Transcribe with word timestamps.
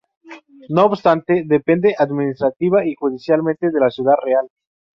No 0.69 0.85
obstante, 0.85 1.43
depende 1.45 1.95
administrativa 1.95 2.83
y 2.83 2.95
judicialmente 2.95 3.67
de 3.69 3.91
Ciudad 3.91 4.15
Real. 4.23 4.47